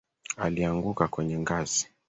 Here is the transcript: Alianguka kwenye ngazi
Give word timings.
Alianguka 0.37 1.07
kwenye 1.07 1.37
ngazi 1.39 1.87